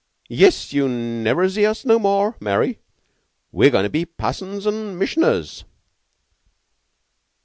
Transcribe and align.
"Yiss. 0.29 0.73
Yeou'll 0.73 0.89
niver 0.89 1.47
zee 1.47 1.67
us 1.67 1.85
no 1.85 1.99
more, 1.99 2.35
Mary. 2.39 2.79
We're 3.51 3.69
goin' 3.69 3.83
to 3.83 3.89
be 3.91 4.03
passons 4.05 4.65
an' 4.65 4.97
missioners." 4.97 5.63